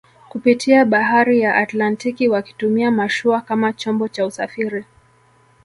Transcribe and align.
kupitia 0.29 0.85
bahari 0.85 1.39
ya 1.39 1.55
Atlantiki 1.55 2.29
wakitumia 2.29 2.91
mashua 2.91 3.41
kama 3.41 3.73
chombo 3.73 4.07
cha 4.07 4.25
usafiri 4.25 4.85